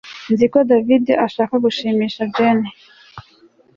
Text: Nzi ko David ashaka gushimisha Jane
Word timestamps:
Nzi 0.31 0.45
ko 0.53 0.59
David 0.69 1.05
ashaka 1.25 1.53
gushimisha 1.65 2.21
Jane 2.35 2.67